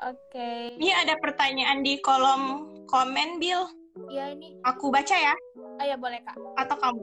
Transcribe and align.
Oke. 0.00 0.50
Ini 0.80 0.90
ada 0.96 1.14
pertanyaan 1.20 1.84
di 1.84 2.00
kolom 2.00 2.64
komen, 2.88 3.36
Bill. 3.36 3.68
Iya 4.08 4.32
ini. 4.32 4.56
Aku 4.64 4.88
baca 4.88 5.12
ya, 5.12 5.34
Oh 5.76 5.84
ya 5.84 5.96
boleh 5.96 6.24
kak. 6.24 6.36
atau 6.56 6.76
kamu? 6.78 7.02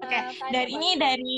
Oke, 0.00 0.10
Eh, 0.10 0.22
tanya, 0.32 0.48
dari 0.50 0.72
Mbak. 0.72 0.78
ini 0.78 0.90
dari 0.96 1.36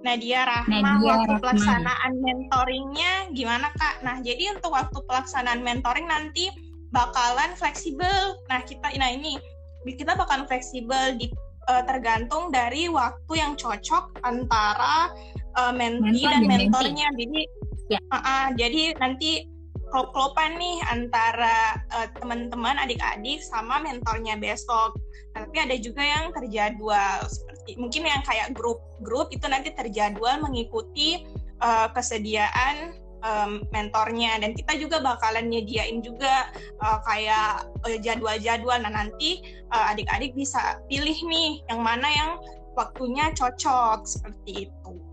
Nadia 0.00 0.40
Rahma, 0.44 0.76
Nadia 0.76 1.08
waktu 1.08 1.24
Rahma. 1.26 1.40
pelaksanaan 1.40 2.12
mentoringnya 2.20 3.12
gimana 3.32 3.72
kak? 3.74 3.94
Nah, 4.02 4.20
jadi 4.20 4.52
untuk 4.52 4.70
waktu 4.70 4.98
pelaksanaan 5.02 5.60
mentoring 5.60 6.04
nanti 6.04 6.52
bakalan 6.90 7.56
fleksibel. 7.56 8.36
Nah, 8.46 8.60
kita, 8.62 8.92
nah 8.94 9.08
ini 9.08 9.40
kita 9.86 10.12
bakalan 10.14 10.44
fleksibel 10.44 11.16
di 11.16 11.32
eh, 11.66 11.82
tergantung 11.86 12.50
dari 12.50 12.88
waktu 12.88 13.32
yang 13.32 13.56
cocok 13.56 14.20
antara 14.20 15.08
eh, 15.56 15.72
mentee 15.72 16.12
Mentor 16.20 16.30
dan 16.30 16.42
mentornya. 16.46 17.08
Jadi, 17.16 17.40
Ya. 17.90 17.98
ah, 18.14 18.22
ah, 18.22 18.46
jadi 18.54 18.94
nanti 19.02 19.50
klop-klopan 19.90 20.54
nih 20.54 20.78
antara 20.86 21.82
eh, 21.98 22.08
teman-teman 22.14 22.78
adik-adik 22.78 23.42
sama 23.42 23.82
mentornya 23.82 24.38
besok. 24.38 24.94
Tapi 25.34 25.56
ada 25.58 25.74
juga 25.74 26.02
yang 26.02 26.30
terjadwal 26.30 27.26
seperti 27.26 27.74
mungkin 27.78 28.06
yang 28.06 28.22
kayak 28.22 28.54
grup-grup 28.54 29.34
itu 29.34 29.42
nanti 29.50 29.74
terjadwal 29.74 30.38
mengikuti 30.38 31.26
eh, 31.58 31.88
kesediaan 31.90 32.94
em, 33.20 33.52
mentornya 33.74 34.40
dan 34.40 34.56
kita 34.56 34.78
juga 34.80 35.02
bakalan 35.02 35.50
nyediain 35.50 36.00
juga 36.00 36.54
eh, 36.78 36.98
kayak 37.10 37.66
eh, 37.90 37.98
jadwal-jadwal. 37.98 38.78
Nah 38.86 38.92
nanti 38.94 39.42
eh, 39.44 39.84
adik-adik 39.90 40.38
bisa 40.38 40.78
pilih 40.86 41.16
nih 41.26 41.60
yang 41.66 41.82
mana 41.82 42.06
yang 42.06 42.30
waktunya 42.78 43.34
cocok 43.34 44.06
seperti 44.06 44.70
itu. 44.70 45.09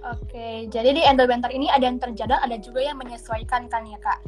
Oke, 0.00 0.64
jadi 0.72 0.96
di 0.96 1.02
Endo 1.04 1.28
Mentor 1.28 1.52
ini 1.52 1.68
ada 1.68 1.84
yang 1.84 2.00
terjadwal, 2.00 2.40
ada 2.40 2.56
juga 2.56 2.80
yang 2.80 2.96
menyesuaikan 2.96 3.68
kan 3.68 3.84
ya 3.84 4.00
kak? 4.00 4.20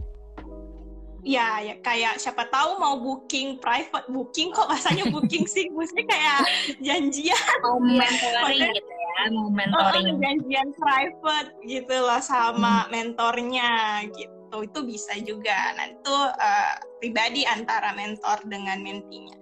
Ya, 1.23 1.63
ya 1.63 1.79
kayak 1.81 2.19
siapa 2.19 2.51
tahu 2.51 2.83
mau 2.83 2.99
booking 2.99 3.63
private 3.63 4.11
booking 4.11 4.51
kok 4.51 4.67
rasanya 4.67 5.07
booking 5.09 5.47
sih, 5.49 5.71
mesti 5.77 6.03
kayak 6.05 6.41
janjian. 6.83 7.39
Mau 7.63 7.79
mentoring 7.79 8.69
gitu 8.75 8.93
ya, 8.93 9.15
mau 9.33 9.49
mentoring. 9.49 10.07
Oh, 10.13 10.19
janjian 10.19 10.69
private 10.77 11.51
gitu 11.65 11.95
loh 11.95 12.21
sama 12.21 12.91
mentornya 12.91 14.03
gitu. 14.13 14.57
Itu 14.67 14.85
bisa 14.85 15.17
juga. 15.25 15.79
Nah, 15.79 15.95
itu 15.95 16.17
eh, 16.37 16.75
pribadi 17.01 17.47
antara 17.49 17.95
mentor 17.97 18.43
dengan 18.45 18.83
mentinya. 18.83 19.42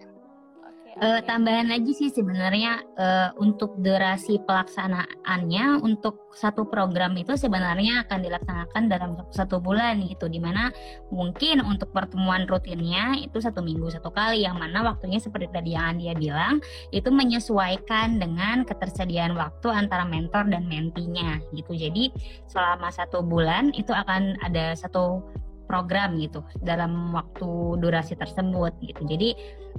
Oke. 0.98 1.22
tambahan 1.26 1.70
lagi 1.70 1.92
sih 1.94 2.10
sebenarnya 2.10 2.82
eh, 2.98 3.30
untuk 3.38 3.78
durasi 3.78 4.42
pelaksanaannya 4.42 5.84
untuk 5.86 6.30
satu 6.34 6.66
program 6.66 7.14
itu 7.18 7.34
sebenarnya 7.34 8.06
akan 8.06 8.18
dilaksanakan 8.22 8.82
dalam 8.86 9.10
satu 9.34 9.58
bulan 9.58 10.02
gitu 10.06 10.30
di 10.30 10.38
mana 10.38 10.70
mungkin 11.10 11.62
untuk 11.62 11.90
pertemuan 11.90 12.46
rutinnya 12.46 13.18
itu 13.18 13.42
satu 13.42 13.62
minggu 13.62 13.90
satu 13.90 14.14
kali 14.14 14.46
yang 14.46 14.58
mana 14.58 14.86
waktunya 14.86 15.18
seperti 15.18 15.50
tadi 15.50 15.74
yang 15.74 15.98
dia 15.98 16.14
bilang 16.14 16.62
itu 16.94 17.10
menyesuaikan 17.10 18.22
dengan 18.22 18.62
ketersediaan 18.62 19.34
waktu 19.34 19.68
antara 19.70 20.06
mentor 20.06 20.46
dan 20.46 20.70
mentinya 20.70 21.42
gitu 21.54 21.74
jadi 21.74 22.14
selama 22.46 22.90
satu 22.94 23.22
bulan 23.26 23.74
itu 23.74 23.90
akan 23.90 24.38
ada 24.46 24.78
satu 24.78 25.22
program 25.70 26.18
gitu 26.18 26.42
dalam 26.66 27.14
waktu 27.14 27.78
durasi 27.78 28.18
tersebut 28.18 28.74
gitu. 28.82 29.06
Jadi 29.06 29.30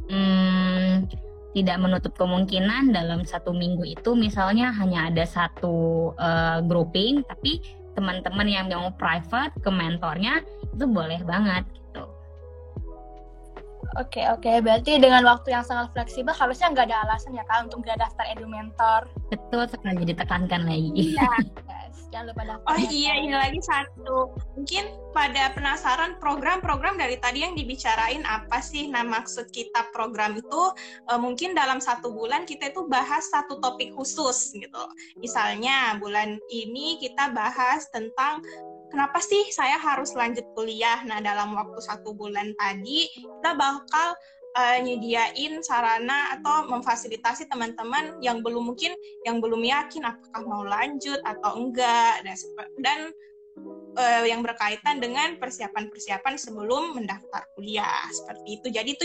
hmm, 0.08 1.12
tidak 1.52 1.78
menutup 1.84 2.16
kemungkinan 2.16 2.96
dalam 2.96 3.28
satu 3.28 3.52
minggu 3.52 3.84
itu 3.84 4.16
misalnya 4.16 4.72
hanya 4.72 5.12
ada 5.12 5.28
satu 5.28 6.12
eh, 6.16 6.64
grouping 6.64 7.28
tapi 7.28 7.60
teman-teman 7.92 8.48
yang 8.48 8.72
mau 8.72 8.96
private 8.96 9.52
ke 9.60 9.68
mentornya 9.68 10.40
itu 10.72 10.86
boleh 10.88 11.20
banget 11.28 11.68
Oke, 14.00 14.24
oke. 14.32 14.64
Berarti 14.64 15.02
dengan 15.04 15.28
waktu 15.28 15.52
yang 15.52 15.66
sangat 15.68 15.92
fleksibel, 15.92 16.32
harusnya 16.32 16.72
nggak 16.72 16.88
ada 16.88 16.98
alasan 17.08 17.36
ya 17.36 17.44
kak 17.44 17.68
untuk 17.68 17.84
nggak 17.84 18.00
daftar 18.00 18.26
Edu 18.32 18.48
Mentor. 18.48 19.02
Betul 19.28 19.68
sekali 19.68 20.08
ditekankan 20.08 20.64
lagi. 20.64 21.16
Iya. 21.16 21.32
Yes, 21.92 22.08
jangan 22.08 22.32
lupa 22.32 22.44
daftar. 22.48 22.68
Oh 22.72 22.78
ya, 22.80 22.88
iya, 22.88 23.14
ini 23.20 23.36
lagi 23.36 23.60
satu. 23.60 24.32
Mungkin 24.56 25.12
pada 25.12 25.52
penasaran 25.52 26.16
program-program 26.24 26.96
dari 26.96 27.20
tadi 27.20 27.44
yang 27.44 27.52
dibicarain 27.52 28.24
apa 28.24 28.64
sih? 28.64 28.88
Nah, 28.88 29.04
maksud 29.04 29.52
kita 29.52 29.92
program 29.92 30.40
itu 30.40 30.62
eh, 31.12 31.20
mungkin 31.20 31.52
dalam 31.52 31.84
satu 31.84 32.16
bulan 32.16 32.48
kita 32.48 32.72
itu 32.72 32.88
bahas 32.88 33.28
satu 33.28 33.60
topik 33.60 33.92
khusus 33.92 34.56
gitu. 34.56 34.84
Misalnya 35.20 36.00
bulan 36.00 36.40
ini 36.48 36.96
kita 36.96 37.36
bahas 37.36 37.92
tentang 37.92 38.40
kenapa 38.92 39.24
sih 39.24 39.48
saya 39.50 39.80
harus 39.80 40.12
lanjut 40.14 40.44
kuliah. 40.54 41.00
Nah, 41.08 41.24
dalam 41.24 41.56
waktu 41.56 41.80
satu 41.80 42.12
bulan 42.12 42.52
tadi 42.60 43.08
kita 43.16 43.56
bakal 43.56 44.14
eh, 44.60 44.78
nyediain 44.84 45.64
sarana 45.64 46.36
atau 46.38 46.68
memfasilitasi 46.68 47.48
teman-teman 47.48 48.20
yang 48.20 48.44
belum 48.44 48.76
mungkin 48.76 48.92
yang 49.24 49.40
belum 49.40 49.64
yakin 49.64 50.04
apakah 50.04 50.44
mau 50.44 50.68
lanjut 50.68 51.18
atau 51.24 51.56
enggak 51.56 52.20
dan 52.28 52.36
dan 52.84 53.00
eh, 53.98 54.26
yang 54.32 54.42
berkaitan 54.42 55.04
dengan 55.04 55.36
persiapan-persiapan 55.38 56.36
sebelum 56.40 56.96
mendaftar 56.96 57.44
kuliah 57.56 58.08
seperti 58.12 58.60
itu. 58.60 58.68
Jadi 58.72 58.90
itu 58.96 59.04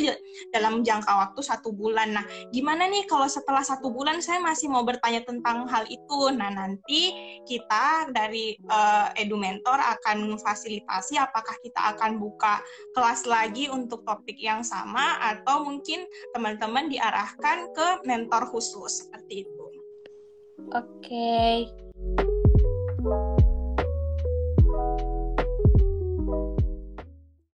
dalam 0.55 0.87
jangka 0.87 1.11
waktu 1.11 1.41
satu 1.43 1.75
bulan. 1.75 2.15
Nah, 2.17 2.25
gimana 2.55 2.87
nih 2.87 3.07
kalau 3.11 3.27
setelah 3.27 3.63
satu 3.63 3.91
bulan 3.91 4.23
saya 4.23 4.39
masih 4.39 4.71
mau 4.71 4.87
bertanya 4.87 5.23
tentang 5.27 5.67
hal 5.67 5.85
itu? 5.91 6.31
Nah, 6.31 6.51
nanti 6.53 7.13
kita 7.45 8.11
dari 8.15 8.55
eh, 8.57 9.23
Edu 9.23 9.39
Mentor 9.39 9.79
akan 9.79 10.37
memfasilitasi 10.37 11.19
apakah 11.19 11.57
kita 11.63 11.97
akan 11.97 12.19
buka 12.23 12.63
kelas 12.95 13.27
lagi 13.27 13.67
untuk 13.71 14.07
topik 14.07 14.39
yang 14.39 14.63
sama 14.63 15.19
atau 15.23 15.67
mungkin 15.67 16.07
teman-teman 16.35 16.89
diarahkan 16.91 17.71
ke 17.75 17.89
mentor 18.07 18.49
khusus 18.51 19.07
seperti 19.07 19.47
itu. 19.47 19.65
Oke. 20.73 21.86